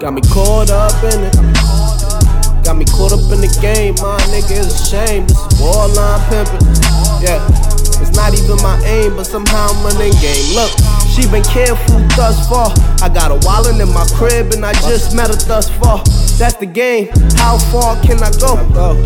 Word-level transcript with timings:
Got 0.00 0.14
me 0.14 0.22
caught 0.30 0.70
up 0.70 0.94
in 1.10 1.26
it. 1.26 1.34
Got 2.62 2.76
me 2.78 2.84
caught 2.86 3.10
up 3.10 3.26
in 3.34 3.42
the 3.42 3.50
game, 3.58 3.98
my 3.98 4.14
nigga 4.30 4.62
is 4.62 4.70
a 4.70 4.78
shame. 4.86 5.26
This 5.26 5.34
is 5.34 5.58
borderline 5.58 6.22
pimpin'. 6.30 6.62
Yeah, 7.18 7.42
it's 7.98 8.14
not 8.14 8.30
even 8.30 8.62
my 8.62 8.78
aim, 8.86 9.18
but 9.18 9.26
somehow 9.26 9.66
I'm 9.66 9.82
running 9.82 10.14
game. 10.22 10.54
Look, 10.54 10.70
she 11.18 11.30
been 11.30 11.42
careful 11.44 11.98
thus 12.14 12.48
far. 12.48 12.70
I 13.02 13.08
got 13.08 13.30
a 13.30 13.38
wallet 13.46 13.80
in 13.80 13.92
my 13.92 14.06
crib 14.14 14.52
and 14.52 14.64
I 14.64 14.72
just 14.86 15.14
met 15.14 15.28
her 15.28 15.36
thus 15.36 15.68
far. 15.68 16.02
That's 16.38 16.54
the 16.54 16.66
game. 16.66 17.08
How 17.34 17.58
far 17.58 18.00
can 18.02 18.22
I 18.22 18.30
go? 18.38 18.54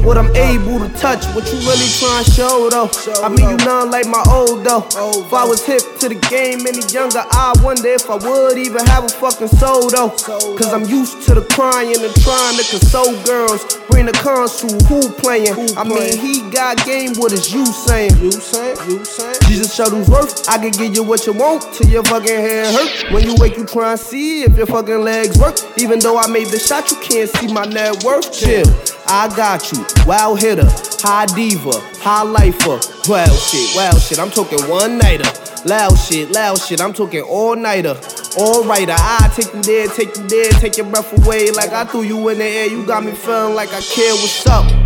What 0.05 0.19
I'm 0.19 0.35
able 0.37 0.79
to 0.81 0.89
touch, 1.01 1.25
what 1.35 1.49
you 1.49 1.59
really 1.65 1.89
trying 1.97 2.25
to 2.25 2.31
show 2.31 2.69
though? 2.69 2.91
I 3.25 3.29
mean, 3.29 3.49
you 3.49 3.57
none 3.65 3.91
like 3.91 4.07
my 4.07 4.23
old 4.29 4.65
though. 4.65 4.85
If 4.93 5.33
I 5.33 5.45
was 5.45 5.65
hip 5.65 5.81
to 6.01 6.09
the 6.09 6.21
game 6.29 6.67
any 6.67 6.85
younger, 6.93 7.25
I 7.25 7.55
wonder 7.63 7.89
if 7.89 8.11
I 8.11 8.17
would 8.17 8.59
even 8.59 8.85
have 8.87 9.05
a 9.05 9.09
fucking 9.09 9.49
soul 9.49 9.89
though. 9.89 10.11
Cause 10.57 10.73
I'm 10.73 10.85
used 10.85 11.23
to 11.29 11.35
the 11.35 11.47
crying 11.57 11.97
and 11.97 12.15
trying 12.21 12.57
to 12.61 12.65
console 12.69 13.17
girls. 13.25 13.65
Bring 13.89 14.07
the 14.07 14.13
console, 14.13 14.77
who 14.89 15.09
playing? 15.17 15.57
I 15.77 15.85
mean, 15.85 16.19
he 16.19 16.45
got 16.51 16.85
game, 16.85 17.15
what 17.17 17.33
is 17.33 17.53
you 17.53 17.65
saying? 17.65 18.17
You 18.21 18.33
saying? 18.33 18.77
You 18.89 19.05
saying? 19.05 19.37
Jesus 19.49 19.73
Shuttlesworth, 19.77 20.49
I 20.49 20.59
can 20.59 20.71
give 20.73 20.95
you 20.95 21.03
what 21.03 21.27
you 21.27 21.33
want 21.33 21.63
till 21.73 21.89
your 22.03 22.21
fucking 22.21 22.37
head 22.37 22.75
hurt. 22.75 23.13
When 23.13 23.25
you 23.25 23.35
wake, 23.39 23.57
you 23.57 23.67
try 23.67 23.93
and 23.93 24.01
see 24.01 24.43
if 24.43 24.57
your 24.57 24.67
fucking 24.67 25.01
legs 25.01 25.39
work. 25.39 25.57
Even 25.79 25.99
though 25.99 26.19
I 26.19 26.27
made 26.29 26.49
the 26.49 26.59
shot, 26.59 26.91
you 26.91 26.97
can't 26.99 27.29
see 27.29 27.53
my 27.53 27.65
net 27.65 28.03
worth. 28.05 28.33
Chill, 28.33 28.67
I 29.07 29.29
got 29.37 29.73
you. 29.73 29.85
Wild 30.07 30.41
hitter, 30.41 30.69
high 31.01 31.27
diva, 31.27 31.73
high 32.01 32.23
lifer. 32.23 32.81
Wild 33.09 33.39
shit, 33.39 33.77
wild 33.77 34.01
shit. 34.01 34.19
I'm 34.19 34.31
talking 34.31 34.61
one 34.69 34.99
nighter. 34.99 35.31
Loud 35.65 35.97
shit, 35.97 36.31
loud 36.31 36.61
shit. 36.61 36.81
I'm 36.81 36.93
talking 36.93 37.23
all 37.23 37.55
nighter. 37.55 37.99
All 38.39 38.65
righter, 38.65 38.95
I 38.97 39.31
take 39.35 39.53
you 39.55 39.63
there, 39.63 39.89
take 39.89 40.17
you 40.17 40.27
there, 40.27 40.51
take 40.53 40.77
your 40.77 40.87
breath 40.87 41.13
away 41.25 41.51
like 41.51 41.71
I 41.71 41.85
threw 41.85 42.03
you 42.03 42.29
in 42.29 42.39
the 42.39 42.45
air. 42.45 42.67
You 42.67 42.85
got 42.87 43.05
me 43.05 43.13
feeling 43.13 43.55
like 43.55 43.69
I 43.69 43.81
care. 43.81 44.13
What's 44.15 44.47
up? 44.47 44.82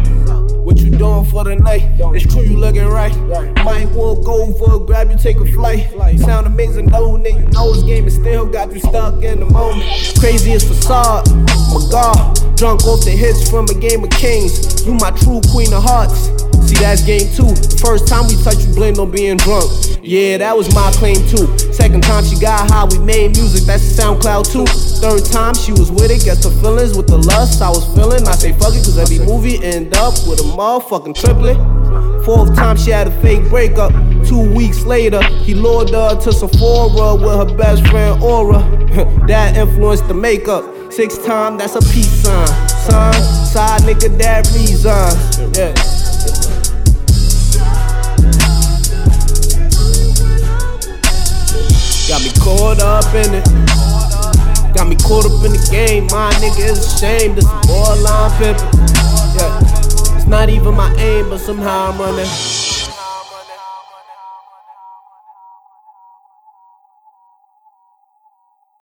What 0.67 0.79
you 0.79 0.91
doing 0.91 1.25
for 1.27 1.45
the 1.45 1.55
night? 1.55 1.85
It's 1.97 2.27
true, 2.27 2.43
you 2.43 2.57
looking 2.57 2.89
right. 2.89 3.17
Might 3.63 3.89
walk 3.91 4.27
over, 4.27 4.85
grab 4.85 5.13
you, 5.13 5.17
take 5.17 5.37
a 5.37 5.47
flight. 5.53 5.89
Sound 6.19 6.49
amazing, 6.49 6.87
though, 6.87 7.17
nigga. 7.17 7.47
You 7.47 7.49
know 7.53 7.73
this 7.73 7.85
game 7.85 8.09
is 8.09 8.17
still 8.17 8.47
got 8.47 8.75
you 8.75 8.81
stuck 8.81 9.23
in 9.23 9.39
the 9.39 9.47
moment. 9.47 9.85
Craziest 10.19 10.67
facade, 10.67 11.31
my 11.71 11.87
God. 11.93 12.57
Drunk 12.57 12.85
off 12.85 13.05
the 13.05 13.13
hits 13.13 13.49
from 13.49 13.67
a 13.67 13.75
game 13.75 14.03
of 14.03 14.11
kings. 14.11 14.85
You 14.85 14.95
my 14.95 15.13
true 15.13 15.41
queen 15.53 15.73
of 15.73 15.85
hearts. 15.85 16.35
See, 16.67 16.75
that's 16.83 17.07
game 17.07 17.31
two. 17.31 17.55
First 17.79 18.09
time 18.09 18.27
we 18.27 18.35
touched, 18.43 18.67
you 18.67 18.75
blamed 18.75 18.99
on 18.99 19.13
being 19.13 19.37
drunk. 19.37 19.71
Yeah, 20.03 20.39
that 20.39 20.57
was 20.57 20.75
my 20.75 20.91
claim 20.99 21.23
too. 21.31 21.47
Second 21.77 22.03
time 22.03 22.25
she 22.25 22.39
got 22.41 22.71
high, 22.71 22.87
we 22.87 22.99
made 23.05 23.37
music, 23.37 23.65
that's 23.65 23.83
SoundCloud 23.83 24.51
too. 24.51 24.65
Third 24.99 25.27
time 25.27 25.53
she 25.55 25.73
was 25.73 25.93
with 25.93 26.11
it, 26.11 26.25
guess 26.25 26.43
the 26.43 26.51
feelings 26.63 26.97
with 26.97 27.07
the 27.07 27.19
lust 27.19 27.61
I 27.61 27.69
was 27.69 27.85
feeling. 27.95 28.27
I 28.27 28.33
say 28.33 28.53
fuck 28.53 28.73
it, 28.73 28.83
cause 28.83 28.97
every 28.97 29.19
movie 29.19 29.63
end 29.63 29.95
up 29.95 30.15
with 30.27 30.41
a 30.41 30.49
motherfucking 30.57 31.15
triplet. 31.15 31.57
Fourth 32.25 32.57
time 32.57 32.79
she 32.79 32.91
had 32.91 33.09
a 33.09 33.21
fake 33.21 33.47
breakup. 33.51 33.93
Two 34.27 34.55
weeks 34.55 34.85
later, 34.85 35.23
he 35.45 35.55
lured 35.55 35.91
her 35.91 36.19
to 36.19 36.33
Sephora 36.33 37.15
with 37.15 37.51
her 37.51 37.57
best 37.59 37.87
friend 37.89 38.23
Aura. 38.23 38.59
that 39.29 39.55
influenced 39.59 40.09
the 40.09 40.15
makeup. 40.15 40.65
Sixth 40.91 41.27
time, 41.27 41.59
that's 41.59 41.77
a 41.77 41.83
peace 41.93 42.23
sign. 42.23 42.47
Son, 42.69 43.13
side 43.13 43.83
nigga, 43.83 44.17
that 44.17 44.47
reason. 44.57 45.53
Yeah. 45.53 45.96
Caught 52.47 52.79
up 52.79 53.13
in 53.13 53.35
it. 53.35 53.45
Got 54.73 54.87
me 54.87 54.95
caught 54.95 55.27
up 55.27 55.45
in 55.45 55.51
the 55.51 55.69
game. 55.69 56.07
My 56.13 56.31
nigga 56.35 56.71
is 56.71 56.79
a 56.79 56.99
shame. 56.99 57.35
This 57.35 57.45
is 57.45 57.67
borderline 57.67 58.31
pimpin'. 58.39 58.71
Yeah. 59.35 60.17
It's 60.17 60.27
not 60.27 60.49
even 60.49 60.75
my 60.75 60.95
aim, 60.95 61.29
but 61.29 61.39
somehow 61.39 61.91
I'm 61.91 61.99
running. 61.99 62.76